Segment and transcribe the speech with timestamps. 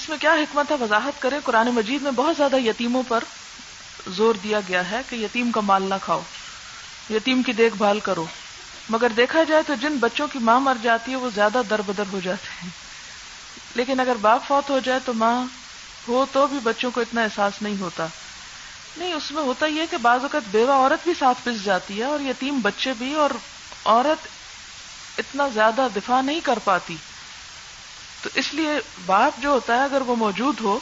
[0.00, 3.24] اس میں کیا حکمت ہے؟ وضاحت کریں، قرآن مجید میں بہت زیادہ یتیموں پر
[4.06, 6.20] زور دیا گیا ہے کہ یتیم کا مال نہ کھاؤ،
[7.10, 8.24] یتیم کی دیکھ بھال کرو۔
[8.88, 12.02] مگر دیکھا جائے تو جن بچوں کی ماں مر جاتی ہے، وہ زیادہ در بدر
[12.12, 12.70] ہو جاتے ہیں۔
[13.74, 15.44] لیکن اگر باپ فوت ہو جائے تو ماں
[16.08, 18.06] ہو تو بھی بچوں کو اتنا احساس نہیں ہوتا۔
[18.96, 22.04] نہیں، اس میں ہوتا یہ کہ بعض اوقات بیوہ عورت بھی ساتھ پس جاتی ہے
[22.04, 23.30] اور یتیم بچے بھی اور
[23.84, 24.28] عورت
[25.18, 26.96] اتنا زیادہ دفاع نہیں کر پاتی۔
[28.22, 28.68] تو اس لیے
[29.06, 30.78] باپ جو ہوتا ہے اگر وہ موجود ہو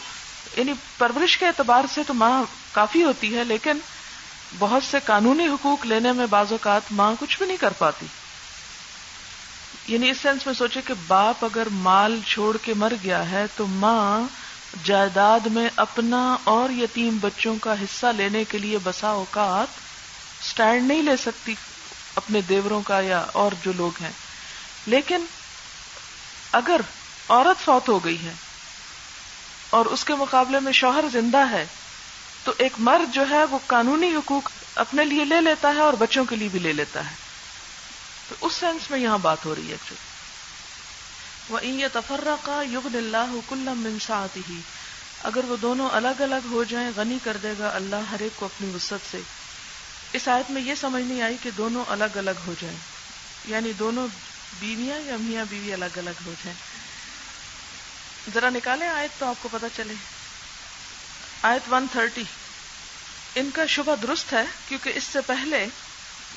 [0.57, 3.79] یعنی پرورش کے اعتبار سے تو ماں کافی ہوتی ہے، لیکن
[4.59, 8.07] بہت سے قانونی حقوق لینے میں بعض اوقات ماں کچھ بھی نہیں کر پاتی۔
[9.89, 13.67] یعنی اس سینس میں سوچے کہ باپ اگر مال چھوڑ کے مر گیا ہے تو
[13.67, 14.21] ماں
[14.85, 19.69] جائیداد میں اپنا اور یتیم بچوں کا حصہ لینے کے لیے بسا اوقات
[20.45, 21.55] سٹینڈ نہیں لے سکتی
[22.15, 24.13] اپنے دیوروں کا یا اور جو لوگ ہیں۔
[24.87, 25.25] لیکن
[26.53, 26.81] اگر
[27.29, 28.33] عورت فوت ہو گئی ہے
[29.71, 31.65] اور اس کے مقابلے میں شوہر زندہ ہے،
[32.45, 36.25] تو ایک مرد جو ہے وہ قانونی حقوق اپنے لیے لے لیتا ہے اور بچوں
[36.25, 37.15] کے لیے بھی لے لیتا ہے۔
[38.29, 39.95] تو اس سینس میں یہاں بات ہو رہی ہے
[41.49, 43.33] وہ یہ تفرہ کا یگ اللہ
[43.69, 44.61] منساط ہی
[45.23, 48.47] اگر وہ دونوں الگ الگ ہو جائیں، غنی کر دے گا اللہ ہر ایک کو
[48.47, 49.21] اپنی وسط سے۔
[50.13, 52.77] اس آیت میں یہ سمجھ نہیں آئی کہ دونوں الگ الگ ہو جائیں
[53.45, 54.09] یعنی دونوں
[54.61, 56.66] بیویاں یا میاں بیوی الگ الگ ہو جائیں۔
[58.35, 59.95] ذرا نکالیں آیت تو آپ کو پتا چلے۔
[61.43, 62.23] آیت ون تھرٹی۔
[63.35, 65.67] ان کا شبہ درست ہے کیونکہ اس سے پہلے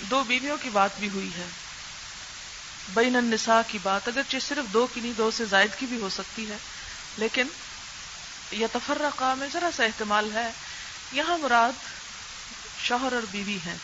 [0.10, 1.46] دو بیویوں کی بات بھی ہوئی ہے۔
[2.94, 6.10] بین النساء کی بات اگر صرف دو کی نہیں، دو سے زائد کی بھی ہو
[6.10, 6.58] سکتی ہے۔
[7.18, 7.48] لیکن
[8.52, 10.52] یہ تفرقہ میں ذرا سا احتمال ہے۔
[11.12, 11.72] یہاں مراد
[12.84, 13.78] شوہر اور بیوی ہیں۔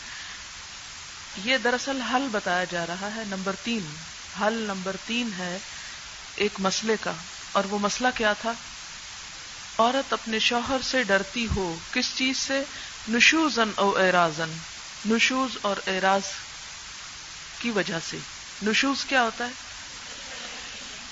[1.44, 3.94] یہ دراصل حل بتایا جا رہا ہے نمبر تین۔
[4.40, 5.58] حل نمبر تین ہے
[6.36, 7.12] ایک مسئلے کا۔
[7.56, 8.52] اور وہ مسئلہ کیا تھا؟
[9.78, 12.62] عورت اپنے شوہر سے ڈرتی ہو، کس چیز سے؟
[13.08, 14.58] نشوزن او ایرازن
[15.06, 16.22] نشوز اور ایراز
[17.58, 18.18] کی وجہ سے۔
[18.62, 19.50] نشوز کیا ہوتا ہے؟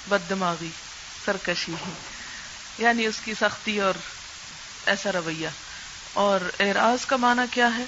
[0.08, 0.68] بد دماغی
[1.24, 1.74] سرکشی
[2.78, 3.94] یعنی اس کی سختی اور
[4.86, 5.48] ایسا رویہ۔
[6.12, 7.84] اور اعراض کا معنی کیا ہے؟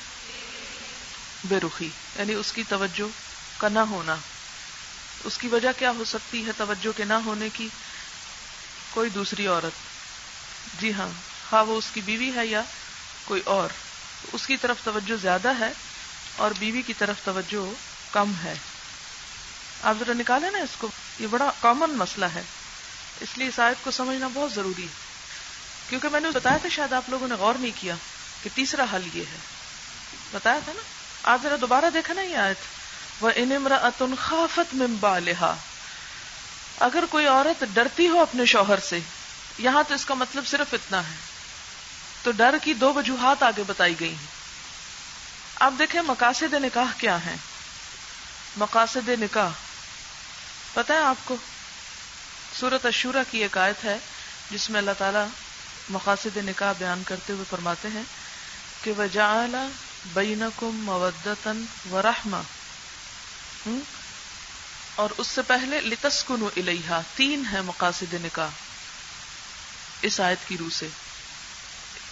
[1.45, 3.09] بے رخی۔ یعنی اس کی توجہ
[3.57, 4.17] کا نہ ہونا۔
[5.25, 7.69] اس کی وجہ کیا ہو سکتی ہے توجہ کے نہ ہونے کی؟
[8.97, 9.73] کوئی دوسری عورت۔
[10.81, 11.09] جی ہاں۔
[11.53, 12.63] ہاں وہ اس کی بیوی ہے یا
[13.25, 13.69] کوئی اور؟
[14.33, 15.73] اس کی طرف توجہ زیادہ ہے
[16.37, 17.73] اور بیوی کی طرف توجہ
[18.13, 18.55] کم ہے۔
[19.83, 22.43] آپ ذرا نکالے نا اس کو۔ یہ بڑا کامن مسئلہ ہے۔
[23.21, 25.07] اس لیے اس آیت کو سمجھنا بہت ضروری ہے۔
[25.89, 27.95] کیونکہ میں نے بتایا تھا، شاید آپ لوگوں نے غور نہیں کیا
[28.43, 29.39] کہ تیسرا حل یہ ہے۔
[30.33, 30.83] بتایا تھا نا؟
[31.23, 32.57] آپ ذرا دوبارہ دیکھا نا یہ آیت۔
[33.21, 35.57] وہ انمرا اتن خافت ممبا لہا
[36.81, 38.99] اگر کوئی عورت ڈرتی ہو اپنے شوہر سے،
[39.59, 41.15] یہاں تو اس کا مطلب صرف اتنا ہے۔
[42.23, 44.27] تو ڈر کی دو وجوہات آگے بتائی گئی ہیں۔
[45.61, 47.37] آپ دیکھیں مقاصد نکاح کیا ہے
[48.57, 49.49] مقاصد نکاح۔
[50.75, 51.37] پتہ ہے آپ کو؟
[52.61, 53.99] سورت اشورا کی ایک آیت ہے،
[54.51, 55.29] جس میں اللہ تعالی
[55.89, 58.03] مقاصد نکاح بیان کرتے ہوئے فرماتے ہیں
[58.83, 59.47] کہ وہ جا
[60.07, 62.43] بینکم مودتن و رحما
[64.97, 68.49] اور اس سے پہلے لتسکن الیہا، تین ہے مقاصد نکاح
[70.03, 70.89] اس آیت کی روح سے۔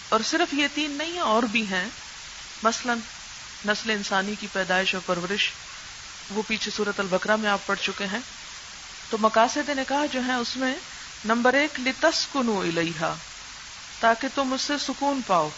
[0.08, 1.88] اور صرف یہ تین نہیں اور بھی ہیں۔
[2.62, 2.94] مثلا
[3.66, 5.50] نسل انسانی کی پیدائش اور پرورش،
[6.30, 8.18] وہ پیچھے صورت البکرا میں آپ پڑھ چکے ہیں۔
[9.10, 10.74] تو مقاصد نکاح جو ہے اس میں
[11.24, 13.14] نمبر ایک لتسکن الیہا،
[14.00, 15.48] تاکہ تم اس سے سکون پاؤ۔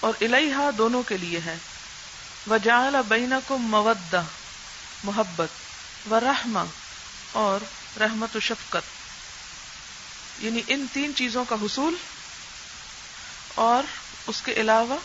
[0.00, 1.56] اور الیہا دونوں کے لیے ہے
[2.50, 4.22] وجعل بینکم مودہ،
[5.04, 5.65] محبت۔
[6.10, 6.64] و
[7.32, 7.60] اور
[8.00, 8.96] رحمت و شفقت۔
[10.38, 11.96] یعنی ان تین چیزوں کا حصول
[13.54, 13.82] اور
[14.26, 14.96] اس کے علاوہ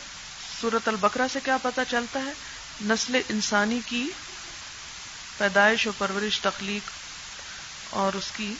[0.61, 2.31] سورت البکرا سے کیا پتا چلتا ہے؟
[2.81, 4.09] نسل انسانی کی
[5.37, 6.91] پیدائش و پرورش، تخلیق
[7.89, 8.53] اور اس کی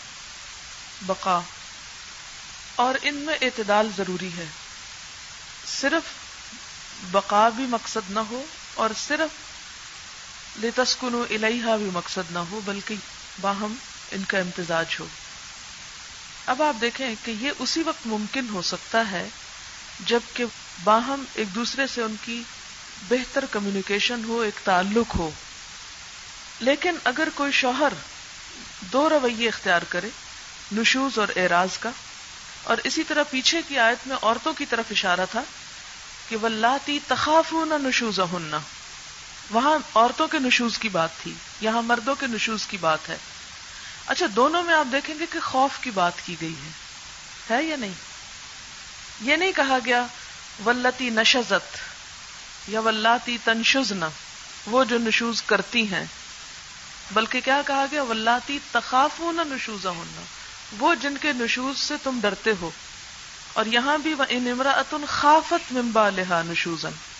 [1.01, 1.41] بقا۔
[2.75, 4.45] اور ان میں اعتدال ضروری ہے۔
[5.81, 6.03] صرف
[7.11, 8.45] بقا بھی مقصد نہ ہو
[8.75, 9.50] اور صرف
[10.55, 12.95] لتسکن الیہا بھی مقصد نہ ہو بلکہ
[13.41, 13.75] باہم
[14.11, 15.07] ان کا امتزاج ہو۔
[16.47, 19.27] اب آپ دیکھیں کہ یہ اسی وقت ممکن ہو سکتا ہے
[20.07, 20.45] جبکہ
[20.83, 22.43] باہم ایک دوسرے سے ان کی
[23.09, 25.31] بہتر کمیونیکیشن ہو، ایک تعلق ہو۔
[26.59, 27.93] لیکن اگر کوئی شوہر
[28.79, 30.09] دو رویے اختیار کرے،
[30.71, 31.89] نشوز اور اعراض کا،
[32.63, 35.43] اور اسی طرح پیچھے کی آیت میں عورتوں کی طرف اشارہ تھا
[36.29, 38.59] کہ ولاتی تخاف نہ نشوز ہننا
[39.51, 43.17] وہاں عورتوں کے نشوز کی بات تھی، یہاں مردوں کے نشوز کی بات ہے۔
[44.07, 46.69] اچھا دونوں میں آپ دیکھیں گے کہ خوف کی بات کی گئی ہے۔
[47.49, 47.93] ہے یا نہیں؟
[49.21, 50.05] یہ نہیں کہا گیا
[50.65, 51.77] ولتی نشزت
[52.67, 53.99] یا ولاتی تنشزن۔
[54.65, 56.05] وہ جو نشوز کرتی ہیں۔
[57.11, 60.21] بلکہ کیا کہا گیا؟ ولاتی تخاف ہونا نشوزا ہونا
[60.79, 62.69] وہ جن کے نشوز سے تم ڈرتے ہو۔
[63.53, 64.47] اور یہاں بھی وہ ان
[65.07, 67.10] خافت ممبا لہا نشوزن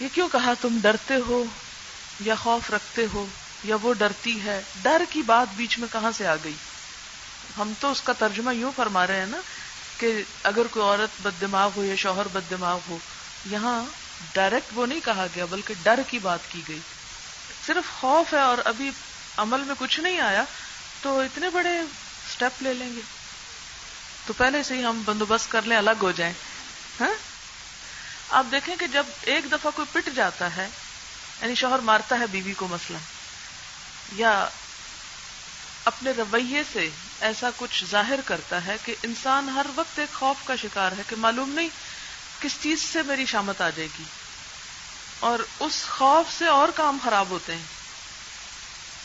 [0.00, 1.44] یہ کیوں کہا تم ڈرتے ہو
[2.20, 3.26] یا خوف رکھتے ہو
[3.64, 6.54] یا وہ ڈرتی ہے؟ ڈر کی بات بیچ میں کہاں سے آ گئی؟
[7.58, 9.36] ہم تو اس کا ترجمہ یوں فرما رہے ہیں نا
[9.98, 12.98] کہ اگر کوئی عورت بد دماغ ہو یا شوہر بد دماغ ہو،
[13.50, 13.84] یہاں
[14.34, 16.78] ڈائریکٹ وہ نہیں کہا گیا، بلکہ ڈر کی بات کی گئی۔
[17.66, 18.90] صرف خوف ہے اور ابھی
[19.36, 20.44] عمل میں کچھ نہیں آیا،
[21.02, 21.78] تو اتنے بڑے
[22.28, 23.00] اسٹیپ لے لیں گے۔
[24.26, 26.34] تو پہلے سے ہی ہم بندوبست کر لیں، الگ ہو جائیں۔
[27.00, 27.27] ہاں؟
[28.28, 30.68] آپ دیکھیں کہ جب ایک دفعہ کوئی پٹ جاتا ہے
[31.42, 32.98] یعنی شوہر مارتا ہے بیوی کو مثلا،
[34.12, 34.48] یا
[35.84, 36.88] اپنے رویے سے
[37.20, 41.16] ایسا کچھ ظاہر کرتا ہے کہ انسان ہر وقت ایک خوف کا شکار ہے کہ
[41.16, 41.68] معلوم نہیں
[42.40, 44.04] کس چیز سے میری شامت آ جائے گی۔
[45.20, 47.62] اور اس خوف سے اور کام خراب ہوتے ہیں۔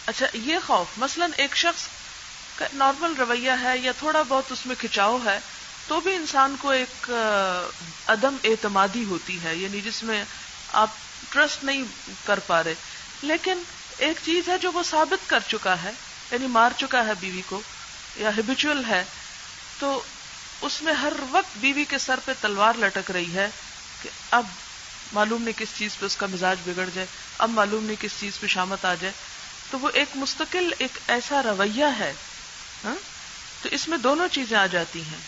[0.08, 1.81] اچھا یہ خوف مثلا ایک شخص
[2.56, 5.40] کا نارمل رویہ ہے یا تھوڑا بہت اس میں کھچاؤ ہے
[5.88, 7.09] تو بھی انسان کو ایک
[8.07, 10.24] عدم اعتمادی ہوتی ہے یعنی جس میں
[10.74, 10.89] آپ
[11.30, 11.83] ٹرسٹ نہیں
[12.25, 12.74] کر پا رہے
[13.21, 13.63] لیکن
[13.97, 15.91] ایک چیز ہے جو وہ ثابت کر چکا ہے
[16.31, 17.62] یعنی مار چکا ہے بیوی کو،
[18.18, 19.03] یا ہیبیچل ہے،
[19.80, 20.01] تو
[20.62, 23.47] اس میں ہر وقت بیوی کے سر پہ تلوار لٹک رہی ہے
[24.01, 24.45] کہ اب
[25.13, 27.07] معلوم نہیں کس چیز پہ اس کا مزاج بگڑ جائے،
[27.38, 29.13] اب معلوم نہیں کس چیز پہ شامت آ جائے
[29.71, 32.13] تو وہ ایک مستقل، ایک ایسا رویہ ہے
[32.83, 32.95] ہاں؟
[33.62, 35.19] تو اس میں دونوں چیزیں آ جاتی ہیں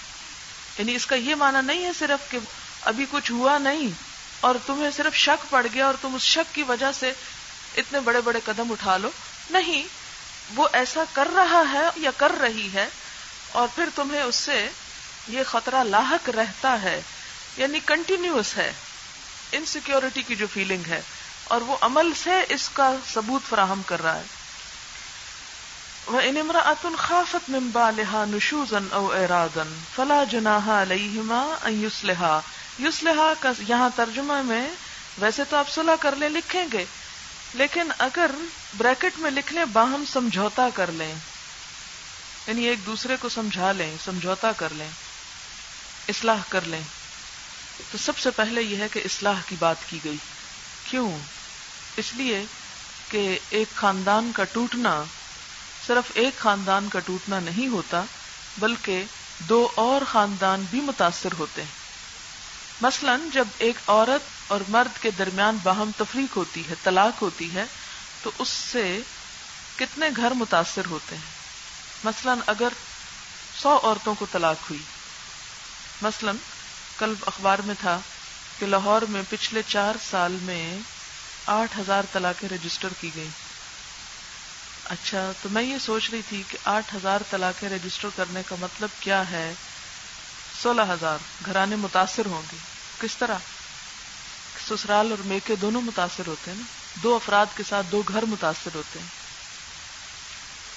[0.77, 2.37] یعنی اس کا یہ معنی نہیں ہے صرف کہ
[2.81, 3.87] ابھی کچھ ہوا نہیں
[4.39, 7.13] اور تمہیں صرف شک پڑ گیا اور تم اس شک کی وجہ سے
[7.77, 9.09] اتنے بڑے بڑے قدم اٹھا لو۔
[9.49, 9.83] نہیں،
[10.55, 12.89] وہ ایسا کر رہا ہے یا کر رہی ہے
[13.51, 14.69] اور پھر تمہیں اس سے
[15.27, 17.01] یہ خطرہ لاحق رہتا ہے
[17.57, 18.73] یعنی کنٹینیوس ہے
[19.51, 21.01] انسیکیورٹی کی جو فیلنگ ہے
[21.43, 24.23] اور وہ عمل سے اس کا ثبوت فراہم کر رہا ہے۔
[26.07, 32.39] وہ ان امراۃن خافت ممبا لہا نشوزن او ارادن فلا جناح علیہما یوسلحا
[32.79, 34.69] یوسلحا کا یہاں ترجمہ میں
[35.17, 36.85] ویسے تو آپ صلح کر لیں، لکھیں گے۔
[37.53, 38.31] لیکن اگر
[38.77, 41.13] بریکٹ میں لکھ لیں، باہم سمجھوتا کر لیں۔
[42.47, 44.89] یعنی ایک دوسرے کو سمجھا لیں، سمجھوتا کر لیں،
[46.07, 46.81] اصلاح کر لیں۔
[47.91, 50.17] تو سب سے پہلے یہ ہے کہ اصلاح کی بات کی گئی۔
[50.89, 51.11] کیوں؟
[51.97, 52.45] اس لیے
[53.09, 55.03] کہ ایک خاندان کا ٹوٹنا
[55.87, 58.01] صرف ایک خاندان کا ٹوٹنا نہیں ہوتا،
[58.57, 59.03] بلکہ
[59.39, 61.69] دو اور خاندان بھی متاثر ہوتے ہیں۔
[62.81, 67.63] مثلا جب ایک عورت اور مرد کے درمیان باہم تفریق ہوتی ہے، طلاق ہوتی ہے،
[68.23, 68.99] تو اس سے
[69.75, 71.31] کتنے گھر متاثر ہوتے ہیں؟
[72.03, 72.67] مثلا اگر
[73.61, 74.81] سو عورتوں کو طلاق ہوئی۔
[76.01, 76.31] مثلا
[76.97, 77.99] کل اخبار میں تھا
[78.59, 80.79] کہ لاہور میں پچھلے چار سال میں
[81.45, 83.29] آٹھ ہزار طلاقیں رجسٹر کی گئی
[84.85, 88.89] اچھا تو میں یہ سوچ رہی تھی کہ آٹھ ہزار طلاقیں رجسٹر کرنے کا مطلب
[88.99, 89.53] کیا ہے؟
[90.63, 92.57] سولہ ہزار، گھرانے متاثر ہوں گے۔
[92.99, 93.37] کس طرح؟
[94.69, 96.63] سسرال اور میکے دونوں متاثر ہوتے ہیں نا؟
[97.03, 99.07] دو افراد کے ساتھ دو گھر متاثر ہوتے ہیں۔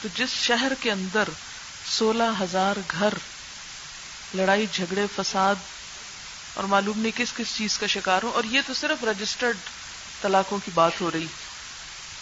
[0.02, 1.28] تو جس شہر کے اندر
[1.98, 3.14] سولہ ہزار گھر،
[4.34, 5.54] لڑائی، جھگڑے، فساد
[6.54, 9.56] اور معلوم نہیں کس کس چیز کا شکار ہو اور یہ تو صرف رجسٹرڈ
[10.22, 11.26] طلاقوں کی بات ہو رہی۔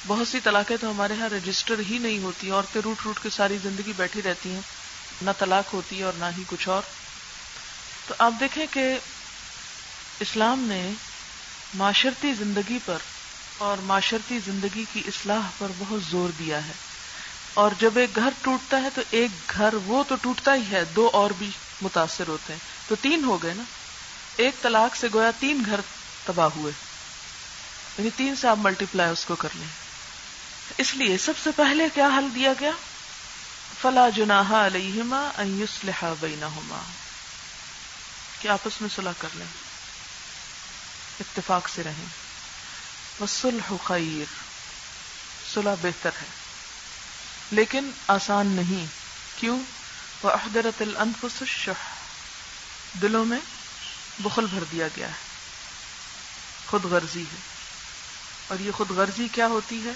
[0.06, 3.58] بہت سی طلاقیں تو ہمارے یہاں رجسٹر ہی نہیں ہوتی عورتیں روٹ روٹ کے ساری
[3.62, 4.60] زندگی بیٹھی رہتی ہیں۔
[5.22, 6.82] نہ طلاق ہوتی ہے اور نہ ہی کچھ اور۔
[8.06, 8.98] تو آپ دیکھیں کہ
[10.20, 10.90] اسلام نے
[11.74, 12.96] معاشرتی زندگی پر
[13.58, 16.72] اور معاشرتی زندگی کی اصلاح پر بہت زور دیا ہے۔
[17.54, 21.10] اور جب ایک گھر ٹوٹتا ہے تو ایک گھر وہ تو ٹوٹتا ہی ہے، دو
[21.12, 21.50] اور بھی
[21.82, 23.62] متاثر ہوتے ہیں۔ تو تین ہو گئے نا۔
[24.36, 25.80] ایک طلاق سے گویا تین گھر
[26.24, 26.72] تباہ ہوئے۔
[27.98, 29.85] یعنی تین سے آپ ملٹی پلائی اس کو کر لیں۔
[30.78, 32.70] اس لیے سب سے پہلے کیا حل دیا گیا؟
[33.82, 36.82] فلا جناح علیہما ان یصلح بینہما۔
[38.40, 39.46] کہ آپس میں صلح کر لیں،
[41.20, 42.04] اتفاق سے رہیں۔
[43.20, 44.34] وصلح خیر،
[45.54, 46.26] صلح بہتر ہے۔
[47.50, 48.86] لیکن آسان نہیں،
[49.36, 49.60] کیوں؟
[50.22, 51.94] وہ احدرت الانفس الشح۔
[53.02, 53.38] دلوں میں
[54.18, 55.26] بخل بھر دیا گیا ہے۔
[56.66, 57.38] خود غرضی ہے۔
[58.48, 59.92] اور یہ خود غرضی کیا ہوتی ہے؟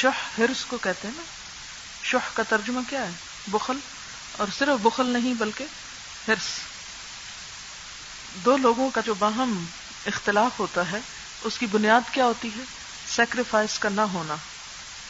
[0.00, 1.22] شہ ہرس کو کہتے ہیں نا
[2.02, 3.10] شہ کا ترجمہ کیا ہے؟
[3.46, 3.78] بخل،
[4.32, 5.64] اور صرف بخل نہیں بلکہ
[6.28, 6.60] ہرس
[8.34, 9.64] دو لوگوں کا جو باہم
[10.06, 10.98] اختلاف ہوتا ہے،
[11.42, 12.62] اس کی بنیاد کیا ہوتی ہے؟
[13.16, 14.34] سیکریفائس کا نہ ہونا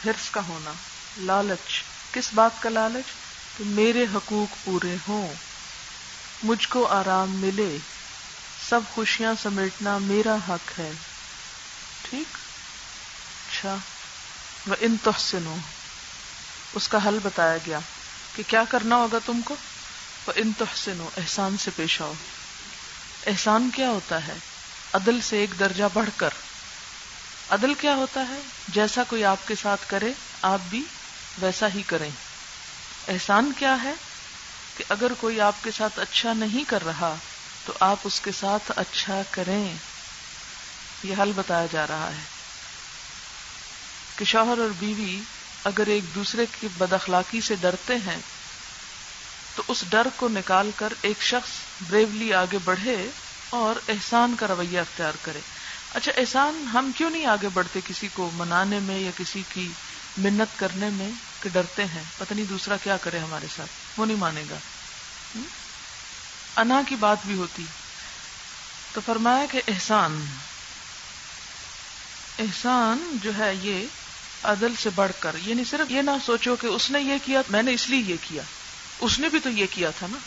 [0.05, 0.71] ہرس کا ہونا۔
[1.17, 3.11] لالچ، کس بات کا لالچ؟
[3.57, 5.33] کہ میرے حقوق پورے ہوں،
[6.43, 7.77] مجھ کو آرام ملے،
[8.69, 10.91] سب خوشیاں سمیٹنا میرا حق ہے۔
[12.01, 12.37] ٹھیک؟
[13.47, 13.75] اچھا۔
[14.67, 15.57] وہ ان تحسنوں
[16.73, 17.79] اس کا حل بتایا گیا
[18.35, 19.55] کہ کیا کرنا ہوگا تم کو؟
[20.27, 22.13] وہ ان تحسنوں احسان سے پیش آؤ۔
[23.27, 24.33] احسان کیا ہوتا ہے؟
[24.93, 26.29] عدل سے ایک درجہ بڑھ کر۔
[27.49, 30.83] عدل کیا ہوتا ہے؟ جیسا کوئی آپ کے ساتھ کرے، آپ بھی
[31.41, 32.09] ویسا ہی کریں۔
[33.07, 33.93] احسان کیا ہے؟
[34.77, 37.15] کہ اگر کوئی آپ کے ساتھ اچھا نہیں کر رہا،
[37.65, 39.75] تو آپ اس کے ساتھ اچھا کریں۔
[41.03, 42.38] یہ حل بتایا جا رہا ہے۔
[44.19, 45.19] کہ شوہر اور بیوی
[45.63, 48.17] اگر ایک دوسرے کی بد اخلاقی سے ڈرتے ہیں،
[49.55, 51.49] تو اس ڈر کو نکال کر ایک شخص
[51.89, 53.09] بریولی آگے بڑھے
[53.49, 55.39] اور احسان کا رویہ اختیار کرے۔
[55.93, 59.71] اچھا احسان ہم کیوں نہیں آگے بڑھتے کسی کو منانے میں یا کسی کی
[60.17, 61.09] منت کرنے میں
[61.43, 64.57] کہ ڈرتے ہیں؟ پتہ نہیں دوسرا کیا کرے ہمارے ساتھ، وہ نہیں مانے گا۔
[66.55, 67.65] انا کی بات بھی ہوتی۔
[68.93, 70.25] تو فرمایا کہ احسان
[72.39, 73.85] احسان جو ہے یہ
[74.43, 77.63] عدل سے بڑھ کر یعنی صرف یہ نہ سوچو کہ اس نے یہ کیا، میں
[77.63, 78.43] نے اس لیے یہ کیا۔
[78.99, 80.17] اس نے بھی تو یہ کیا تھا نا۔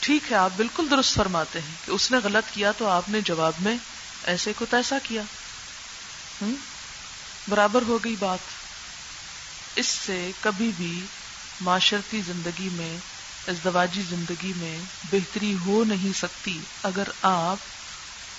[0.00, 3.20] ٹھیک ہے، آپ بالکل درست فرماتے ہیں کہ اس نے غلط کیا تو آپ نے
[3.20, 3.76] جواب میں
[4.24, 5.22] ایسے کو تیسا کیا۔
[6.42, 6.54] ہم؟
[7.48, 8.38] برابر ہو گئی بات۔
[9.76, 11.00] اس سے کبھی بھی
[11.60, 12.96] معاشرتی زندگی میں،
[13.48, 14.78] ازدواجی زندگی میں
[15.12, 17.56] بہتری ہو نہیں سکتی۔ اگر آپ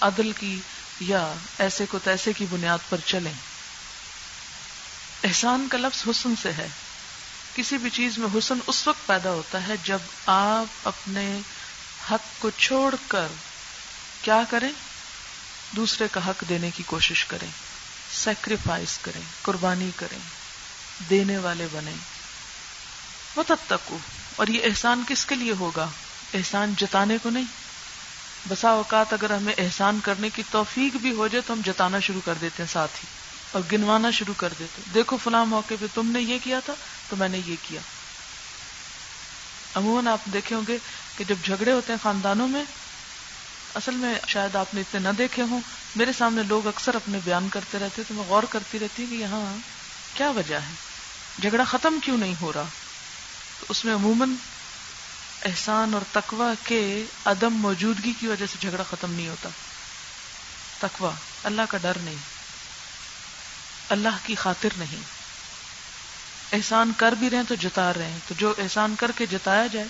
[0.02, 0.60] عدل کی
[1.00, 3.55] یا ایسے کو تیسے کی بنیاد پر چلیں۔
[5.24, 6.68] احسان کا لفظ حسن سے ہے۔
[7.56, 11.40] کسی بھی چیز میں حسن اس وقت پیدا ہوتا ہے جب آپ اپنے
[12.12, 13.28] حق کو چھوڑ کر
[14.22, 14.70] کیا کریں؟
[15.76, 17.48] دوسرے کا حق دینے کی کوشش کریں۔
[18.14, 20.18] سیکریفائس کریں، قربانی کریں،
[21.10, 21.92] دینے والے بنے
[23.36, 23.94] وہ تب تک
[24.36, 25.90] اور یہ احسان کس کے لیے ہوگا؟
[26.34, 27.44] احسان جتانے کو نہیں۔
[28.50, 32.22] بسا اوقات اگر ہمیں احسان کرنے کی توفیق بھی ہو جائے تو ہم جتانا شروع
[32.26, 33.25] کر دیتے ہیں ساتھ ہی۔
[33.56, 36.74] اور گنوانا شروع کر دیتے۔ دیکھو فلاں موقع پہ تم نے یہ کیا تھا
[37.10, 37.82] تو میں نے یہ کیا۔
[39.76, 40.78] عموماً آپ دیکھے ہوں گے
[41.18, 42.64] کہ جب جھگڑے ہوتے ہیں خاندانوں میں،
[43.76, 45.60] اصل میں شاید آپ نے اتنے نہ دیکھے ہوں۔
[45.96, 49.58] میرے سامنے لوگ اکثر اپنے بیان کرتے رہتے تو میں غور کرتی رہتی کہ یہاں
[50.14, 50.74] کیا وجہ ہے۔
[51.42, 52.64] جھگڑا ختم کیوں نہیں ہو رہا؟
[53.60, 54.34] تو اس میں عموماً
[55.46, 59.50] احسان اور تقوا کے عدم موجودگی کی وجہ سے جھگڑا ختم نہیں ہوتا۔
[60.80, 61.12] تقوا
[61.44, 62.35] اللہ کا ڈر نہیں۔
[63.90, 65.02] اللہ کی خاطر نہیں۔
[66.54, 69.86] احسان کر بھی رہے تو جتا رہے ہیں۔ تو جو احسان کر کے جتایا جائے،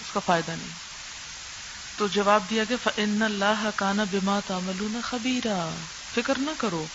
[0.00, 0.84] اس کا فائدہ نہیں۔
[1.96, 5.76] تو جواب دیا کہ فن اللہ کانا بما تعملون خبیرا
[6.14, 6.86] فکر نہ کرو،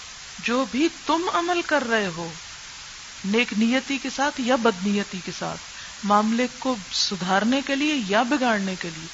[0.43, 2.31] جو بھی تم عمل کر رہے ہو،
[3.25, 5.59] نیک نیتی کے ساتھ یا بد نیتی کے ساتھ،
[6.03, 9.07] معاملے کو سدھارنے کے لیے یا بگاڑنے کے لیے،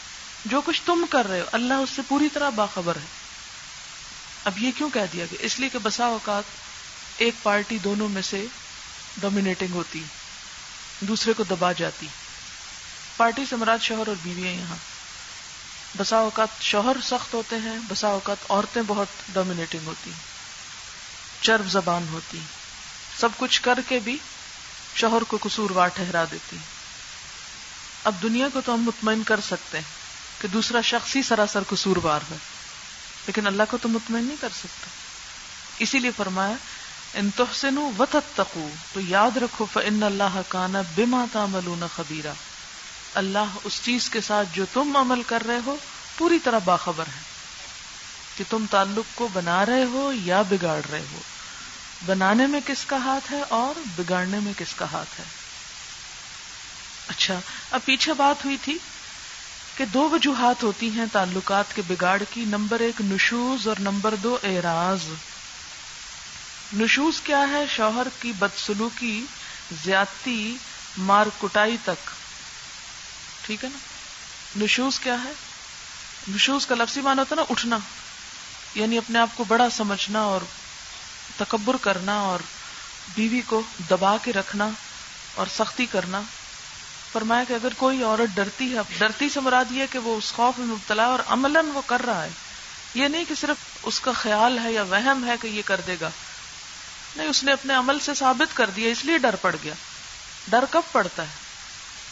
[0.45, 3.25] جو کچھ تم کر رہے ہو، اللہ اس سے پوری طرح باخبر ہے۔
[4.43, 6.43] اب یہ کیوں کہہ دیا گیا اس لیے کہ بسا اوقات
[7.17, 8.45] ایک پارٹی دونوں میں سے
[9.17, 10.03] ڈومینیٹنگ ہوتی،
[10.99, 12.07] دوسرے کو دبا جاتی۔
[13.17, 14.75] پارٹی سے مراد شوہر اور بیوی یہاں۔
[15.97, 20.11] بسا اوقات شوہر سخت ہوتے ہیں، بسا اوقات عورتیں بہت ڈومینیٹنگ ہوتی۔
[21.41, 22.39] چرب زبان ہوتی۔
[23.19, 24.17] سب کچھ کر کے بھی
[24.95, 26.57] شوہر کو قصوروار ٹھہرا دیتی۔
[28.03, 29.91] اب دنیا کو تو ہم مطمئن کر سکتے ہیں
[30.41, 32.37] کہ دوسرا شخص ہی سراسر قصوروار ہے،
[33.27, 34.87] لیکن اللہ کو تو مطمئن نہیں کر سکتا۔
[35.79, 36.53] اسی لیے فرمایا
[37.15, 38.05] ان تحسن و
[38.93, 42.33] تو یاد رکھو فن اللہ کانا بما تعملون خبیرہ
[43.13, 45.75] اللہ اس چیز کے ساتھ جو تم عمل کر رہے ہو،
[46.17, 47.21] پوری طرح باخبر ہے۔
[48.37, 51.17] کہ تم تعلق کو بنا رہے ہو یا بگاڑ رہے ہو۔
[52.05, 55.25] بنانے میں کس کا ہاتھ ہے اور بگاڑنے میں کس کا ہاتھ ہے؟
[57.07, 57.39] اچھا
[57.71, 58.77] اب پیچھے بات ہوئی تھی
[59.77, 64.37] کہ دو وجوہات ہوتی ہیں تعلقات کے بگاڑ کی۔ نمبر ایک نشوز اور نمبر دو
[64.43, 64.99] اعراض۔
[66.73, 69.25] نشوز کیا ہے شوہر کی بدسلوکی،
[69.83, 70.55] زیادتی،
[70.97, 72.09] مار کٹائی تک۔
[73.45, 73.77] ٹھیک ہے نا؟
[74.63, 75.31] نشوز کیا ہے؟
[76.35, 77.77] نشوز کا لفظی مانا ہوتا نا اٹھنا۔
[78.75, 80.41] یعنی اپنے آپ کو بڑا سمجھنا اور
[81.37, 82.39] تکبر کرنا اور
[83.15, 84.69] بیوی کو دبا کے رکھنا
[85.35, 86.21] اور سختی کرنا۔
[87.11, 90.59] فرمایا کہ اگر کوئی عورت ڈرتی ہے ڈرتی سے مراد یہ کہ وہ اس خوف
[90.59, 92.29] میں مبتلا اور عملاً وہ کر رہا ہے۔
[92.93, 95.95] یہ نہیں کہ صرف اس کا خیال ہے یا وہم ہے کہ یہ کر دے
[96.01, 96.09] گا۔
[97.15, 99.73] نہیں، اس نے اپنے عمل سے ثابت کر دیا، اس لیے ڈر پڑ گیا۔
[100.47, 101.31] ڈر کب پڑتا ہے؟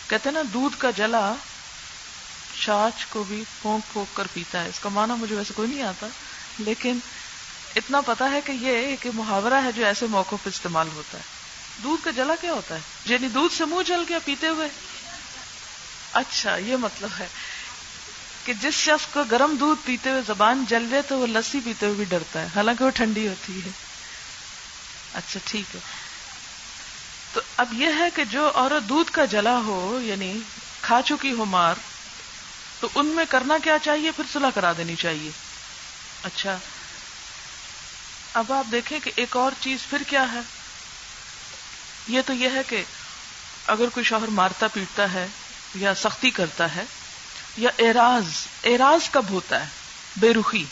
[0.08, 1.34] کہتے نا، دودھ کا جلا
[2.66, 5.84] چاچ کو بھی پھونک پھونک کر پیتا ہے۔ اس کا معنی مجھے ویسے کوئی نہیں
[5.84, 6.08] آتا،
[6.60, 6.98] لیکن
[7.76, 11.24] اتنا پتا ہے کہ یہ ایک محاورہ ہے جو ایسے موقع پہ استعمال ہوتا ہے۔
[11.84, 14.68] دودھ کا جلا کیا ہوتا ہے؟ یعنی دودھ سے منہ جل گیا پیتے ہوئے۔
[16.14, 17.28] اچھا یہ مطلب ہے
[18.46, 21.86] کہ جس شخص کو گرم دودھ پیتے ہوئے زبان جل جائے تو وہ لسی پیتے
[21.86, 23.93] ہوئے بھی ڈرتا ہے۔ حالانکہ وہ ٹھنڈی ہوتی ہے۔
[25.14, 25.80] اچھا ٹھیک ہے۔
[27.34, 30.40] تو اب یہ ہے کہ جو عورت دودھ کا جلا ہو یعنی
[30.82, 31.76] کھا چکی ہو مار،
[32.80, 35.32] تو ان میں کرنا کیا چاہیے؟ پھر صلح کرا دینی چاہیے۔
[36.24, 36.58] اچھا
[38.34, 40.40] اب آپ دیکھیں کہ ایک اور چیز پھر کیا ہے۔
[42.08, 42.84] یہ تو یہ ہے کہ
[43.68, 45.28] اگر کوئی شوہر مارتا پیٹتا ہے
[45.76, 46.84] یا سختی کرتا ہے،
[47.58, 48.24] یا اعراض
[48.64, 49.70] اعراض کب ہوتا ہے؟
[50.18, 50.66] بے رخی۔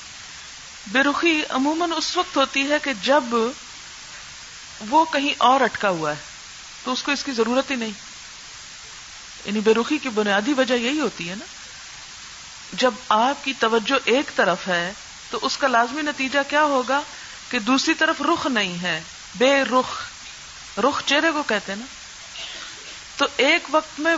[0.88, 3.24] بے رخی عموماً اس وقت ہوتی ہے کہ جب
[4.89, 6.15] وہ کہیں اور اٹکا ہوا ہے،
[6.83, 7.91] تو اس کو اس کی ضرورت ہی نہیں۔
[9.45, 11.45] یعنی بے رخی کی بنیادی وجہ یہی ہوتی ہے نا۔
[12.73, 14.93] جب آپ کی توجہ ایک طرف ہے،
[15.29, 17.01] تو اس کا لازمی نتیجہ کیا ہوگا
[17.50, 19.01] کہ دوسری طرف رخ نہیں ہے۔
[19.35, 20.01] بے رخ
[20.77, 21.85] رخ چہرے کو کہتے ہیں نا۔
[23.17, 24.15] تو ایک وقت میں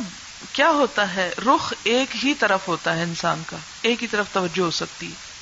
[0.53, 4.61] کیا ہوتا ہے؟ رخ ایک ہی طرف ہوتا ہے انسان کا، ایک ہی طرف توجہ
[4.61, 5.33] ہو سکتی ہے۔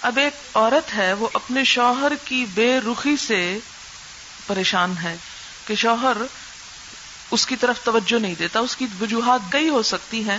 [0.00, 3.58] اب ایک عورت ہے، وہ اپنے شوہر کی بے رخی سے
[4.50, 5.14] پریشان ہے
[5.66, 6.16] کہ شوہر
[7.30, 10.38] اس کی طرف توجہ نہیں دیتا، اس کی وجوہات کئی ہو سکتی ہیں،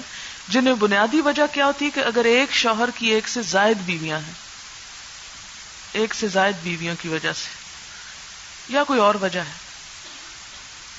[0.50, 4.20] جنہیں بنیادی وجہ کیا ہوتی ہے کہ اگر ایک شوہر کی ایک سے زائد بیویاں
[4.20, 4.34] ہیں،
[5.94, 7.50] ایک سے زائد بیویوں کی وجہ سے،
[8.70, 9.60] یا کوئی اور وجہ ہے،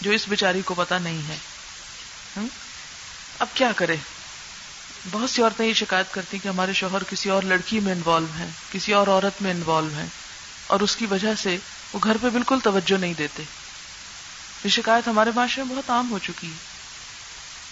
[0.00, 1.37] جو اس بیچاری کو پتا نہیں ہے۔
[3.38, 3.97] اب کیا کرے؟
[5.11, 8.50] بہت سی عورتیں یہ شکایت کرتی کہ ہمارے شوہر کسی اور لڑکی میں انوالو ہیں،
[8.73, 10.07] کسی اور عورت میں انوالو ہیں،
[10.66, 11.57] اور اس کی وجہ سے
[11.92, 13.42] وہ گھر پہ بالکل توجہ نہیں دیتے۔
[14.64, 16.72] یہ شکایت ہمارے معاشرے میں بہت عام ہو چکی ہے۔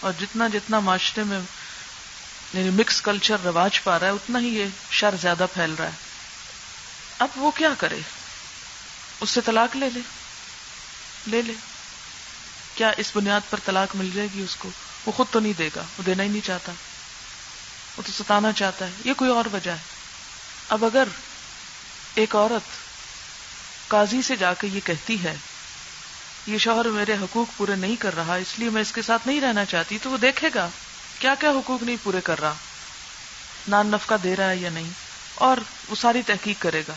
[0.00, 1.40] اور جتنا جتنا معاشرے میں
[2.54, 5.90] یعنی مکس کلچر رواج پا رہا ہے، اتنا ہی یہ شر زیادہ پھیل رہا ہے۔
[7.18, 7.98] اب وہ کیا کرے؟
[9.20, 10.00] اس سے طلاق لے لے۔
[11.26, 11.52] لے لے۔
[12.74, 14.70] کیا اس بنیاد پر طلاق مل جائے گی اس کو؟
[15.06, 16.72] وہ خود تو نہیں دے گا، وہ دینا ہی نہیں چاہتا۔
[17.96, 19.76] وہ تو ستانا چاہتا ہے۔ یہ کوئی اور وجہ ہے۔
[20.68, 21.04] اب اگر
[22.14, 22.89] ایک عورت
[23.90, 25.36] قاضی سے جا کے یہ کہتی ہے،
[26.46, 29.40] یہ شوہر میرے حقوق پورے نہیں کر رہا، اس لیے میں اس کے ساتھ نہیں
[29.40, 30.68] رہنا چاہتی، تو وہ دیکھے گا،
[31.18, 32.54] کیا کیا حقوق نہیں پورے کر رہا،
[33.68, 34.90] نان نفقہ دے رہا ہے یا نہیں؟
[35.34, 35.56] اور
[35.88, 36.94] وہ ساری تحقیق کرے گا۔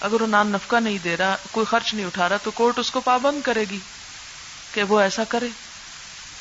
[0.00, 2.90] اگر وہ نان نفقہ نہیں دے رہا، کوئی خرچ نہیں اٹھا رہا، تو کورٹ اس
[2.90, 3.78] کو پابند کرے گی
[4.72, 5.48] کہ وہ ایسا کرے۔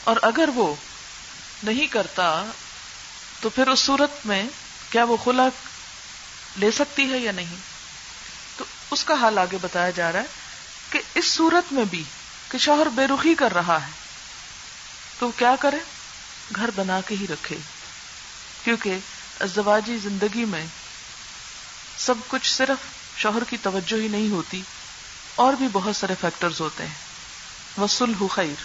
[0.04, 0.76] اور اگر وہ
[1.64, 2.46] نہیں کرتا،
[3.42, 4.44] تو پھر اس صورت میں
[4.90, 5.48] کیا وہ خلا
[6.60, 7.71] لے سکتی ہے یا نہیں؟
[8.92, 10.26] اس کا حال آگے بتایا جا رہا ہے
[10.90, 12.04] کہ اس صورت میں بھی
[12.50, 13.92] کہ شوہر بے رخی کر رہا ہے،
[15.20, 15.78] تو کیا کرے؟
[16.56, 17.58] گھر بنا کے ہی رکھے۔
[18.64, 18.98] کیونکہ
[19.40, 20.66] ازدواجی زندگی میں
[21.98, 22.78] سب کچھ صرف
[23.18, 24.62] شوہر کی توجہ ہی نہیں ہوتی،
[25.36, 28.64] اور بھی بہت سارے فیکٹرز ہوتے ہیں۔ وسل خیر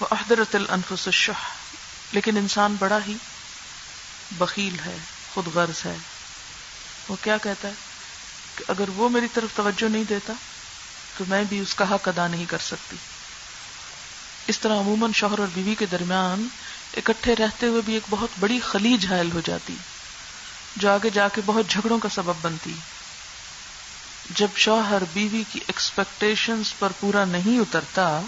[0.00, 1.46] وہ احدرت الانفس الشح۔
[2.12, 3.16] لیکن انسان بڑا ہی
[4.30, 4.96] بخیل ہے،
[5.34, 5.96] خود غرض ہے۔
[7.08, 7.87] وہ کیا کہتا ہے؟
[8.58, 10.32] کہ اگر وہ میری طرف توجہ نہیں دیتا
[11.18, 12.96] تو میں بھی اس کا حق ادا نہیں کر سکتی۔
[14.46, 16.48] اس طرح عموماً شوہر اور بیوی کے درمیان
[16.96, 19.74] اکٹھے رہتے ہوئے بھی ایک بہت بڑی خلیج حائل ہو جاتی،
[20.76, 22.72] جو آگے جا کے بہت جھگڑوں کا سبب بنتی۔
[24.34, 28.20] جب شوہر بیوی کی ایکسپیکٹیشنز پر پورا نہیں اترتا،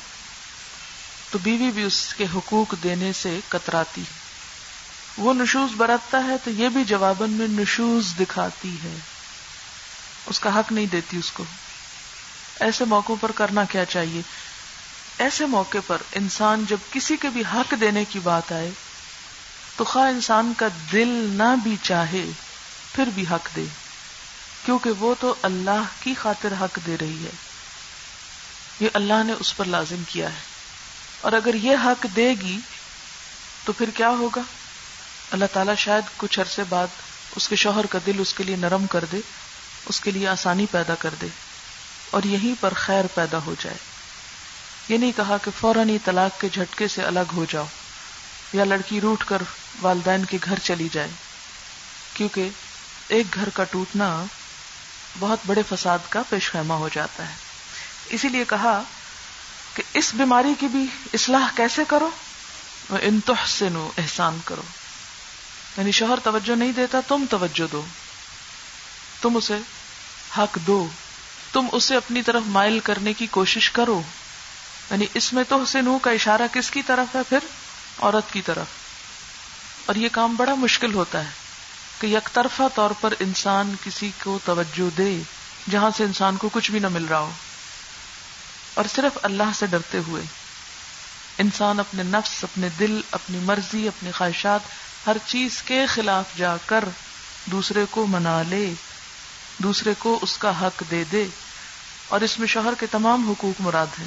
[1.30, 4.02] تو بیوی بھی اس کے حقوق دینے سے کتراتی۔
[5.18, 8.98] وہ نشوز برتتا ہے تو یہ بھی جوابن میں نشوز دکھاتی ہے۔
[10.30, 11.44] اس کا حق نہیں دیتی اس کو۔
[12.60, 14.22] ایسے موقعوں پر کرنا کیا چاہیے؟
[15.18, 18.70] ایسے موقع پر انسان جب کسی کے بھی حق دینے کی بات آئے،
[19.76, 22.24] تو خواہ انسان کا دل نہ بھی چاہے،
[22.92, 23.64] پھر بھی حق دے۔
[24.64, 27.30] کیونکہ وہ تو اللہ کی خاطر حق دے رہی ہے۔
[28.80, 30.40] یہ اللہ نے اس پر لازم کیا ہے۔
[31.20, 32.58] اور اگر یہ حق دے گی،
[33.64, 34.40] تو پھر کیا ہوگا؟
[35.30, 36.86] اللہ تعالیٰ شاید کچھ عرصے بعد
[37.36, 39.20] اس کے شوہر کا دل اس کے لیے نرم کر دے۔
[39.86, 41.26] اس کے لیے آسانی پیدا کر دے
[42.10, 43.76] اور یہیں پر خیر پیدا ہو جائے۔
[44.88, 47.64] یہ نہیں کہا کہ فوراً ہی طلاق کے جھٹکے سے الگ ہو جاؤ
[48.52, 49.42] یا لڑکی روٹ کر
[49.82, 51.08] والدین کے گھر چلی جائے،
[52.14, 52.48] کیونکہ
[53.08, 54.24] ایک گھر کا ٹوٹنا
[55.18, 57.34] بہت بڑے فساد کا پیش خیمہ ہو جاتا ہے۔
[58.08, 58.82] اسی لیے کہا
[59.74, 62.10] کہ اس بیماری کی بھی اصلاح کیسے کرو؟
[62.90, 64.62] وہ سے نو احسان کرو۔
[65.76, 67.82] یعنی شوہر توجہ نہیں دیتا، تم توجہ دو۔
[69.20, 69.58] تم اسے
[70.38, 70.88] حق دو۔
[71.52, 74.02] تم اسے اپنی طرف مائل کرنے کی کوشش کرو۔
[74.90, 77.38] یعنی اس میں تو حسین کا اشارہ کس کی طرف ہے پھر؟
[77.98, 78.66] عورت کی طرف۔
[79.86, 81.30] اور یہ کام بڑا مشکل ہوتا ہے
[82.00, 85.22] کہ یک طرفہ طور پر انسان کسی کو توجہ دے
[85.70, 87.30] جہاں سے انسان کو کچھ بھی نہ مل رہا ہو۔
[88.74, 90.22] اور صرف اللہ سے ڈرتے ہوئے
[91.38, 94.60] انسان اپنے نفس، اپنے دل، اپنی مرضی، اپنی خواہشات
[95.06, 96.84] ہر چیز کے خلاف جا کر
[97.46, 98.72] دوسرے کو منا لے۔
[99.62, 101.26] دوسرے کو اس کا حق دے دے
[102.08, 104.06] اور اس میں شوہر کے تمام حقوق مراد ہیں۔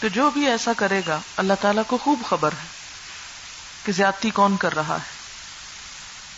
[0.00, 2.66] تو جو بھی ایسا کرے گا، اللہ تعالیٰ کو خوب خبر ہے
[3.84, 5.22] کہ زیادتی کون کر رہا ہے۔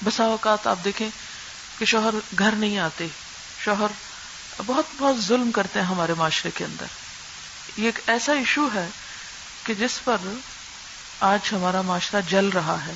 [0.05, 1.09] بسا اوقات آپ دیکھیں
[1.79, 3.07] کہ شوہر گھر نہیں آتے۔
[3.65, 3.87] شوہر
[4.67, 6.87] بہت بہت ظلم کرتے ہیں ہمارے معاشرے کے اندر۔
[7.77, 8.89] یہ ایک ایسا ایشو ہے
[9.65, 10.17] کہ جس پر
[11.21, 12.93] آج ہمارا معاشرہ جل رہا ہے۔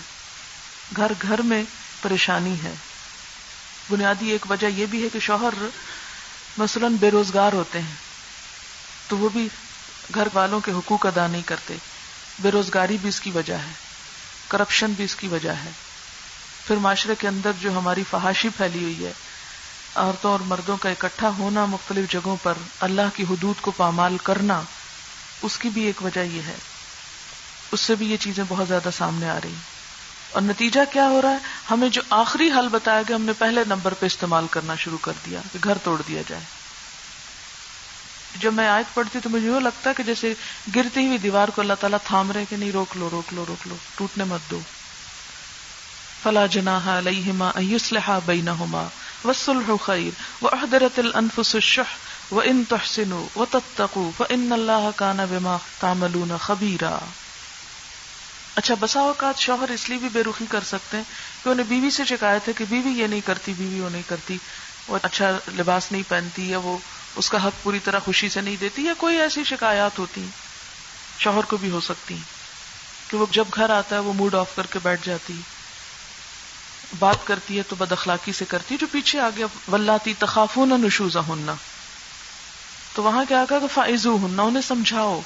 [0.96, 1.62] گھر گھر میں
[2.02, 2.74] پریشانی ہے۔
[3.90, 5.64] بنیادی ایک وجہ یہ بھی ہے کہ شوہر
[6.58, 7.94] مثلاً بے روزگار ہوتے ہیں،
[9.08, 9.48] تو وہ بھی
[10.14, 11.76] گھر والوں کے حقوق ادا نہیں کرتے۔
[12.38, 13.72] بے روزگاری بھی اس کی وجہ ہے
[14.48, 15.70] کرپشن بھی اس کی وجہ ہے۔
[16.66, 19.12] پھر معاشرے کے اندر جو ہماری فحاشی پھیلی ہوئی ہے،
[19.94, 24.62] عورتوں اور مردوں کا اکٹھا ہونا مختلف جگہوں پر اللہ کی حدود کو پامال کرنا،
[25.42, 26.54] اس کی بھی ایک وجہ یہ ہے۔
[27.72, 29.77] اس سے بھی یہ چیزیں بہت زیادہ سامنے آ رہی ہیں۔
[30.32, 31.38] اور نتیجہ کیا ہو رہا ہے؟
[31.70, 35.12] ہمیں جو آخری حل بتایا گیا، ہم نے پہلے نمبر پہ استعمال کرنا شروع کر
[35.26, 36.42] دیا کہ گھر توڑ دیا جائے۔
[38.40, 40.34] جب میں آیت پڑھتی تو مجھے یوں لگتا کہ جیسے
[40.76, 43.68] گرتی ہوئی دیوار کو اللہ تعالیٰ تھام رہے کہ نہیں، روک لو روک لو روک
[43.68, 44.60] لو، ٹوٹنے مت دو۔
[46.22, 48.82] فلا جنا علیہما ایسلحا بینہما
[49.24, 51.96] والصلح خیر۔ واحضرت الانفس الشح۔
[52.30, 56.98] وان تحسنوا وتتقوا فان اللہ کان بما تعملون خبیرا۔
[58.58, 61.04] اچھا بسا اوقات شوہر اس لیے بھی بے رخی کر سکتے ہیں
[61.44, 64.36] کہ انہیں بیوی سے شکایت ہے کہ بیوی یہ نہیں کرتی، بیوی وہ نہیں کرتی،
[64.88, 66.76] وہ اچھا لباس نہیں پہنتی یا وہ
[67.16, 70.30] اس کا حق پوری طرح خوشی سے نہیں دیتی یا کوئی ایسی شکایات ہوتی ہیں،
[71.18, 72.36] شوہر کو بھی ہو سکتی ہیں۔
[73.10, 75.40] کہ وہ جب گھر آتا ہے وہ موڈ آف کر کے بیٹھ جاتی
[76.98, 80.80] بات کرتی ہے تو بد اخلاقی سے کرتی ہے، جو پیچھے آ گیا ولاتی تخافون
[80.80, 81.54] نشوزا ہننا
[82.94, 85.20] تو وہاں کیا کہا کہ فائزو ہننا انہیں سمجھاؤ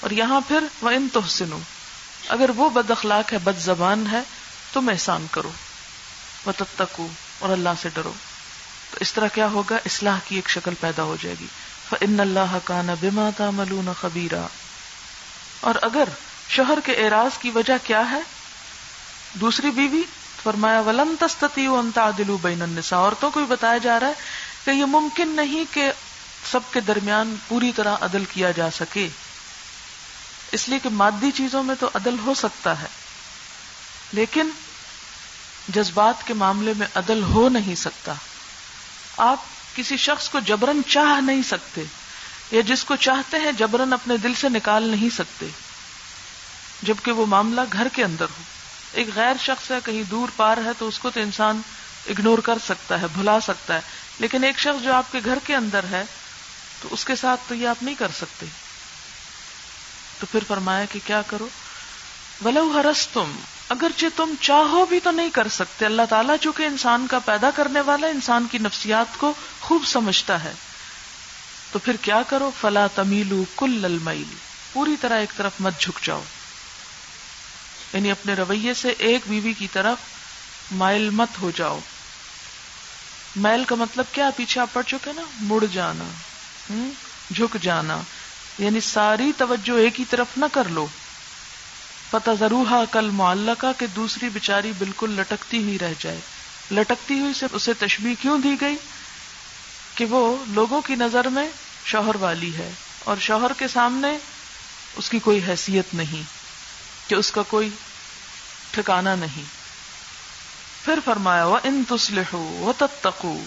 [0.00, 1.58] اور یہاں پھر وہ ان تحسنو
[2.28, 4.20] اگر وہ بد اخلاق ہے، بد زبان ہے،
[4.72, 5.50] تم احسان کرو۔
[6.44, 7.02] وہ تب تک
[7.38, 8.12] اور اللہ سے ڈرو۔
[8.90, 11.46] تو اس طرح کیا ہوگا؟ اصلاح کی ایک شکل پیدا ہو جائے گی۔
[12.00, 14.46] ان اللہ کا نہ بما ملون خبیرا
[15.60, 16.04] اور اگر
[16.48, 18.20] شوہر کے اعراض کی وجہ کیا ہے؟
[19.34, 20.02] دوسری بیوی
[20.42, 24.12] فرمایا ولن تستتی تعدلوا بین النساء۔ عورتوں کو بھی بتایا جا رہا ہے
[24.64, 25.92] کہ یہ ممکن نہیں کہ
[26.50, 29.08] سب کے درمیان پوری طرح عدل کیا جا سکے۔
[30.52, 32.86] اس لیے کہ مادی چیزوں میں تو عدل ہو سکتا ہے،
[34.12, 34.50] لیکن
[35.68, 38.12] جذبات کے معاملے میں عدل ہو نہیں سکتا۔
[39.16, 39.36] آپ
[39.76, 41.82] کسی شخص کو جبرن چاہ نہیں سکتے،
[42.50, 45.46] یا جس کو چاہتے ہیں جبرن اپنے دل سے نکال نہیں سکتے،
[46.82, 48.42] جبکہ وہ معاملہ گھر کے اندر ہو۔
[48.92, 51.60] ایک غیر شخص ہے، کہیں دور پار ہے، تو اس کو تو انسان
[52.08, 53.80] اگنور کر سکتا ہے، بھلا سکتا ہے۔
[54.18, 56.02] لیکن ایک شخص جو آپ کے گھر کے اندر ہے،
[56.82, 58.46] تو اس کے ساتھ تو یہ آپ نہیں کر سکتے۔
[60.20, 61.48] تو پھر فرمایا کہ کیا کرو؟
[62.44, 63.32] ولو ہرس تم
[63.68, 67.80] اگرچہ تم چاہو بھی تو نہیں کر سکتے۔ اللہ تعالیٰ چونکہ انسان کا پیدا کرنے
[67.80, 70.52] والا انسان کی نفسیات کو خوب سمجھتا ہے۔
[71.72, 74.34] تو پھر کیا کرو؟ فلا تمیلو کل المیل،
[74.72, 76.22] پوری طرح ایک طرف مت جھک جاؤ۔
[77.92, 79.98] یعنی اپنے رویے سے ایک بیوی کی طرف
[80.72, 81.78] مائل مت ہو جاؤ۔
[83.36, 86.04] میل کا مطلب کیا؟ پیچھے آپ پڑ چکے نا؟ مڑ جانا
[87.34, 88.00] جھک جانا۔
[88.58, 90.86] یعنی ساری توجہ ایک ہی طرف نہ کر لو۔
[92.10, 96.20] پتہ ضرور کل معلقہ کہ دوسری بچاری بالکل لٹکتی ہی رہ جائے۔
[96.70, 98.76] لٹکتی ہوئی سے اسے تشبیح کیوں دی گئی؟
[99.94, 101.48] کہ وہ لوگوں کی نظر میں
[101.84, 102.70] شوہر والی ہے
[103.04, 104.18] اور شوہر کے سامنے
[104.96, 106.22] اس کی کوئی حیثیت نہیں،
[107.08, 107.68] کہ اس کا کوئی
[108.70, 109.44] ٹھکانا نہیں۔
[110.84, 113.44] پھر فرمایا وہ ان تسلح وہ تتقو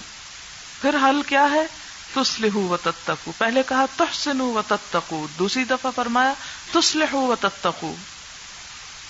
[0.81, 1.65] پھر حل کیا ہے؟
[2.13, 6.33] تسلح و تتقو پہلے کہا تحسن و تتقو دوسری دفعہ فرمایا
[6.71, 7.95] تسلح و تتقو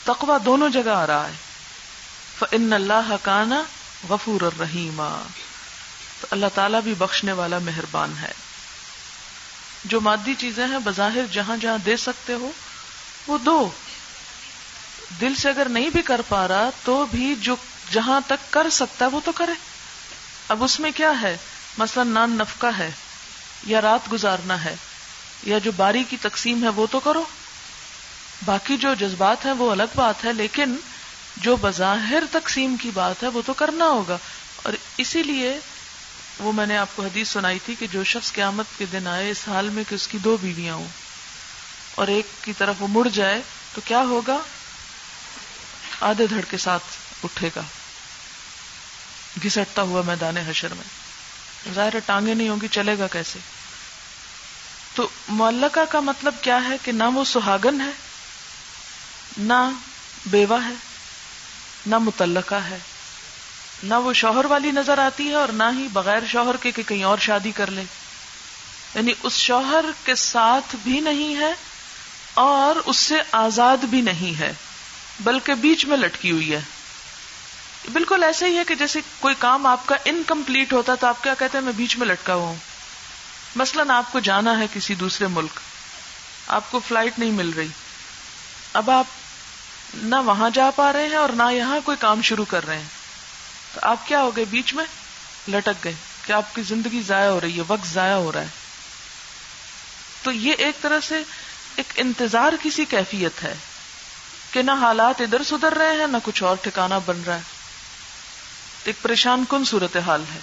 [0.04, 1.34] تقوا دونوں جگہ آ رہا ہے۔
[2.40, 3.64] فن اللہ کانا
[4.10, 5.24] غفور الرحیم
[6.22, 8.32] تو اللہ تعالیٰ بھی بخشنے والا مہربان ہے۔
[9.86, 12.52] جو مادی چیزیں ہیں بظاہر جہاں جہاں دے سکتے ہو،
[13.28, 13.70] وہ دو۔
[15.22, 17.56] دل سے اگر نہیں بھی کر پا رہا، تو بھی جو
[17.92, 19.52] جہاں تک کر سکتا ہے، وہ تو کرے۔
[20.48, 21.38] اب اس میں کیا ہے؟
[21.80, 22.92] مثلا نان نفقہ ہے
[23.68, 24.76] یا رات گزارنا ہے
[25.44, 27.24] یا جو باری کی تقسیم ہے وہ تو کرو۔
[28.46, 30.76] باقی جو جذبات ہیں وہ الگ بات ہے، لیکن
[31.38, 34.18] جو بظاہر تقسیم کی بات ہے وہ تو کرنا ہوگا۔
[34.64, 35.60] اور اسی لیے
[36.40, 39.30] وہ میں نے آپ کو حدیث سنائی تھی کہ جو شخص قیامت کے دن آئے،
[39.30, 40.88] اس حال میں کہ اس کی دو بیویاں ہوں
[41.96, 43.42] اور ایک کی طرف وہ مڑ جائے،
[43.74, 44.38] تو کیا ہوگا؟
[46.02, 46.84] آدھے دھڑ کے ساتھ
[47.24, 47.62] اٹھے گا۔
[49.44, 50.99] گھسٹتا ہوا میدان حشر میں۔
[51.74, 53.40] ظاہر ٹانگیں نہیں ہوں گی، چلے گا کیسے؟
[54.96, 57.92] تو معلقہ کا مطلب کیا ہے کہ نہ وہ سہاگن ہے،
[59.38, 59.70] نہ
[60.26, 60.74] بیوہ ہے،
[61.86, 62.78] نہ متعلقہ ہے۔
[63.84, 67.04] نہ وہ شوہر والی نظر آتی ہے اور نہ ہی بغیر شوہر کے کہ کہیں
[67.04, 67.84] اور شادی کر لے۔
[68.96, 71.54] یعنی اس شوہر کے ساتھ بھی نہیں ہے
[72.34, 74.54] اور اس سے آزاد بھی نہیں ہے،
[75.20, 76.62] بلکہ بیچ میں لٹکی ہوئی ہے۔
[77.92, 81.34] بالکل ایسے ہی ہے کہ جیسے کوئی کام آپ کا انکمپلیٹ ہوتا تو آپ کیا
[81.34, 82.56] کہتے ہیں، میں بیچ میں لٹکا ہوا ہوں۔
[83.56, 85.60] مثلاً آپ کو جانا ہے کسی دوسرے ملک،
[86.48, 87.68] آپ کو فلائٹ نہیں مل رہی۔
[88.74, 89.06] اب آپ
[89.94, 92.88] نہ وہاں جا پا رہے ہیں اور نہ یہاں کوئی کام شروع کر رہے ہیں۔
[93.74, 94.86] تو آپ کیا ہو گئے بیچ میں؟
[95.48, 95.94] لٹک گئے۔
[96.26, 98.48] کہ آپ کی زندگی ضائع ہو رہی ہے، وقت ضائع ہو رہا ہے۔
[100.24, 101.22] تو یہ ایک طرح سے
[101.76, 103.56] ایک انتظار کسی کیفیت ہے
[104.52, 107.59] کہ نہ حالات ادھر سدھر رہے ہیں، نہ کچھ اور ٹھکانا بن رہا ہے۔
[108.84, 110.40] ایک پریشان کن صورت حال ہے۔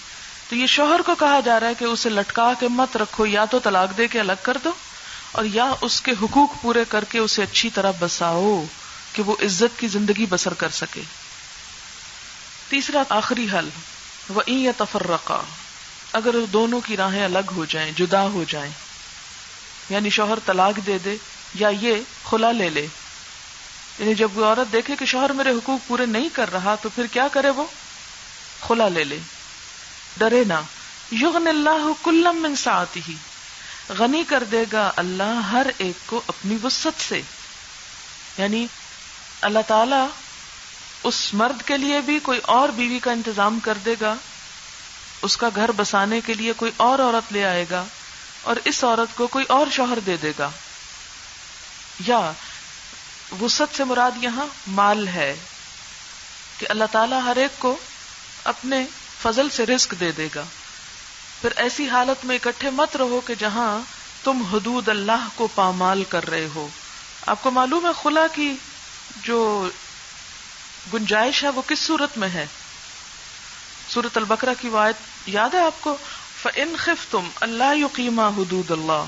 [0.48, 3.44] تو یہ شوہر کو کہا جا رہا ہے کہ اسے لٹکا کے مت رکھو، یا
[3.44, 4.72] تو طلاق دے کے الگ کر دو،
[5.32, 8.64] اور یا اس کے حقوق پورے کر کے اسے اچھی طرح بساؤ
[9.12, 11.02] کہ وہ عزت کی زندگی بسر کر سکے۔
[12.68, 13.68] تیسرا آخری حل
[14.28, 15.42] وہ یا تفرقہ
[16.12, 18.72] اگر دونوں کی راہیں الگ ہو جائیں، جدا ہو جائیں
[19.90, 21.16] یعنی شوہر طلاق دے دے
[21.54, 21.94] یا یہ
[22.24, 22.86] کھلا لے لے۔
[23.98, 27.06] یعنی جب وہ عورت دیکھے کہ شوہر میرے حقوق پورے نہیں کر رہا، تو پھر
[27.06, 27.64] کیا کرے وہ؟
[28.66, 29.18] کھلا لے لے۔
[30.16, 30.54] ڈرے نہ۔
[31.12, 33.14] یغن اللہ کلم من ساتھ ہی
[33.88, 37.22] غنی کر دے گا اللہ ہر ایک کو اپنی وسط سے۔
[38.38, 38.66] یعنی
[39.40, 40.06] اللہ تعالی
[41.02, 44.14] اس مرد کے لیے بھی کوئی اور بیوی کا انتظام کر دے گا۔
[45.22, 47.84] اس کا گھر بسانے کے لیے کوئی اور عورت لے آئے گا۔
[48.42, 50.50] اور اس عورت کو کوئی اور شوہر دے دے گا۔
[52.06, 52.32] یا
[53.40, 55.36] وسط سے مراد یہاں مال ہے
[56.58, 57.76] کہ اللہ تعالیٰ ہر ایک کو
[58.46, 58.84] اپنے
[59.22, 60.42] فضل سے رزق دے دے گا۔
[61.40, 63.80] پھر ایسی حالت میں اکٹھے مت رہو کہ جہاں
[64.24, 66.68] تم حدود اللہ کو پامال کر رہے ہو۔
[67.26, 68.54] آپ کو معلوم ہے خلا کی
[69.22, 69.68] جو
[70.94, 72.46] گنجائش ہے وہ کس صورت میں ہے؟
[73.88, 75.96] سورت البکرا کی وایت یاد ہے آپ کو؟
[76.42, 79.04] فن خف تم اللہ یقیمہ حدود اللہ۔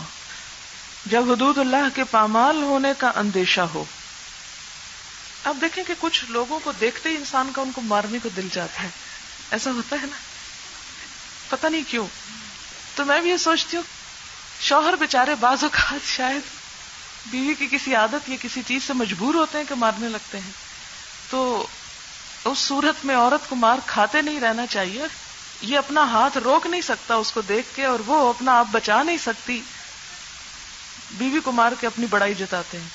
[1.06, 3.84] جب حدود اللہ کے پامال ہونے کا اندیشہ ہو۔
[5.44, 8.48] اب دیکھیں کہ کچھ لوگوں کو دیکھتے ہی انسان کا ان کو مارنے کو دل
[8.52, 8.88] جاتا ہے۔
[9.50, 10.16] ایسا ہوتا ہے نا؟
[11.48, 12.06] پتہ نہیں کیوں۔
[12.94, 13.84] تو میں بھی یہ سوچتی ہوں،
[14.60, 16.40] شوہر بےچارے بعض اوقات شاید
[17.26, 20.50] بیوی کی کسی عادت یا کسی چیز سے مجبور ہوتے ہیں کہ مارنے لگتے ہیں۔
[21.30, 21.66] تو
[22.44, 25.04] اس صورت میں عورت کو مار کھاتے نہیں رہنا چاہیے۔
[25.62, 29.02] یہ اپنا ہاتھ روک نہیں سکتا اس کو دیکھ کے اور وہ اپنا آپ بچا
[29.02, 29.62] نہیں سکتی۔
[31.10, 32.88] بیوی کو مار کے اپنی بڑائی جتاتے ہیں۔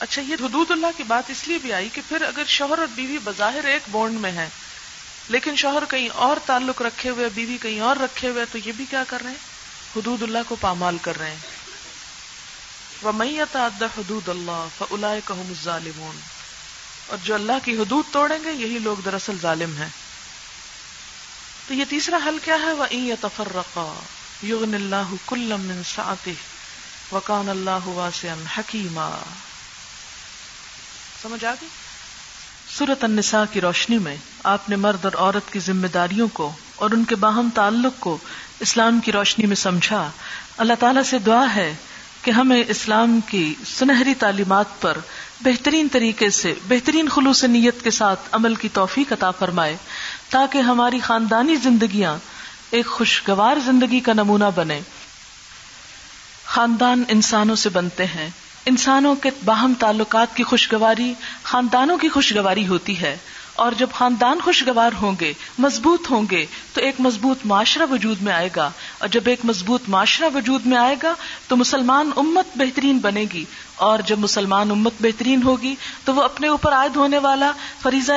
[0.00, 2.86] اچھا یہ حدود اللہ کی بات اس لیے بھی آئی کہ پھر اگر شوہر اور
[2.86, 4.48] بیوی بظاہر ایک بونڈ میں ہے
[5.28, 8.84] لیکن شوہر کہیں اور تعلق رکھے ہوئے، بیوی کہیں اور رکھے ہوئے، تو یہ بھی
[8.90, 9.56] کیا کر رہے ہیں؟
[9.96, 11.38] حدود اللہ کو پامال کر رہے ہیں۔
[13.02, 15.14] وہ میت حدود اللہ فلا
[15.64, 16.20] ظالمون
[17.06, 19.88] اور جو اللہ کی حدود توڑیں گے، یہی لوگ دراصل ظالم ہیں۔
[21.68, 22.84] تو یہ تیسرا حل کیا ہے؟ وہ
[23.20, 24.00] تفرقا
[24.42, 25.82] یغن اللہ کلم
[27.12, 28.08] وکان اللہ
[28.58, 29.10] حکیما
[31.22, 31.68] سمجھ آ گئی؟
[32.78, 36.90] سورت النساء کی روشنی میں آپ نے مرد اور عورت کی ذمہ داریوں کو اور
[36.90, 38.18] ان کے باہم تعلق کو
[38.60, 40.10] اسلام کی روشنی میں سمجھا۔
[40.58, 41.74] اللہ تعالی سے دعا ہے
[42.22, 44.98] کہ ہمیں اسلام کی سنہری تعلیمات پر
[45.40, 49.76] بہترین طریقے سے، بہترین خلوص نیت کے ساتھ عمل کی توفیق عطا فرمائے
[50.28, 52.18] تاکہ ہماری خاندانی زندگیاں
[52.70, 54.80] ایک خوشگوار زندگی کا نمونہ بنے
[56.44, 58.28] خاندان انسانوں سے بنتے ہیں۔
[58.66, 63.16] انسانوں کے باہم تعلقات کی خوشگواری خاندانوں کی خوشگواری ہوتی ہے۔
[63.54, 68.32] اور جب خاندان خوشگوار ہوں گے، مضبوط ہوں گے، تو ایک مضبوط معاشرہ وجود میں
[68.32, 71.14] آئے گا۔ اور جب ایک مضبوط معاشرہ وجود میں آئے گا،
[71.48, 73.44] تو مسلمان امت بہترین بنے گی۔
[73.76, 75.74] اور جب مسلمان امت بہترین ہوگی،
[76.04, 77.52] تو وہ اپنے اوپر عائد ہونے والا
[77.82, 78.12] فریضہ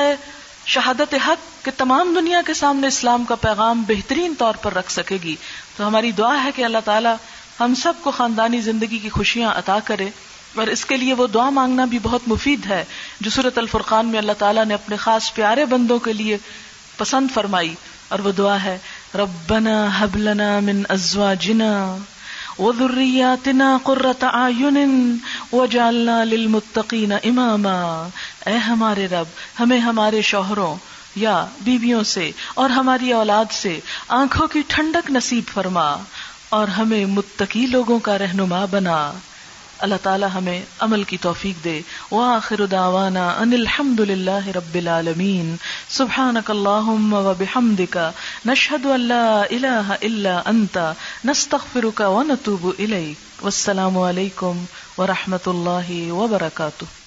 [0.66, 5.18] شہادت حق کہ تمام دنیا کے سامنے اسلام کا پیغام بہترین طور پر رکھ سکے
[5.22, 5.36] گی۔
[5.76, 7.14] تو ہماری دعا ہے کہ اللہ تعالیٰ
[7.60, 10.10] ہم سب کو خاندانی زندگی کی خوشیاں عطا کرے۔
[10.54, 12.84] اور اس کے لیے وہ دعا مانگنا بھی بہت مفید ہے،
[13.20, 16.38] جو صورت الفرقان میں اللہ تعالیٰ نے اپنے خاص پیارے بندوں کے لیے
[16.96, 17.74] پسند فرمائی،
[18.08, 18.78] اور وہ دعا ہے،
[19.14, 21.96] ربنا حبلنا من ازواجنا
[22.58, 25.16] وذرياتنا قرة اعين
[25.52, 28.08] وجعلنا للمتقين اماما۔
[28.46, 29.26] اے ہمارے رب،
[29.60, 30.74] ہمیں ہمارے شوہروں
[31.16, 35.96] یا بیویوں سے اور ہماری اولاد سے آنکھوں کی ٹھنڈک نصیب فرما
[36.48, 39.12] اور ہمیں متقی لوگوں کا رہنما بنا۔
[39.80, 41.80] اللہ تعالی ہمیں عمل کی توفیق دے۔
[42.12, 45.56] وآخر دعوانا ان الحمد للہ رب العالمین۔
[45.88, 47.98] سبحانک اللہم و بحمدک۔
[48.46, 50.78] نشہد ان لا الہ الا انت۔
[51.24, 54.64] نستغفرک و نتوب الیک۔ والسلام علیکم
[54.98, 56.99] ورحمت اللہ وبرکاتہ۔